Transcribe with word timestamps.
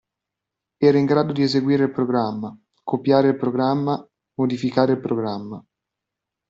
Era 0.77 0.97
in 0.97 1.05
grado 1.05 1.31
di 1.31 1.43
eseguire 1.43 1.83
il 1.83 1.91
programma, 1.91 2.59
copiare 2.83 3.27
il 3.27 3.37
programma, 3.37 4.03
modificare 4.39 4.93
il 4.93 4.99
programma. 4.99 5.63